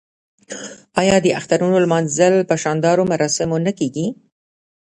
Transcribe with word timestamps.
آیا 1.01 1.15
د 1.21 1.27
اخترونو 1.39 1.77
لمانځل 1.85 2.33
په 2.49 2.55
شاندارو 2.63 3.03
مراسمو 3.11 3.57
نه 3.65 3.71
کیږي؟ 3.79 4.07